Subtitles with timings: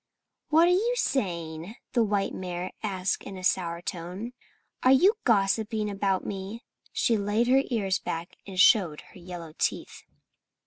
[0.49, 4.33] "What are you saying?" the white mare asked in a sour tone.
[4.81, 10.01] "Are you gossiping about me?" She laid her ears back and showed her yellow teeth.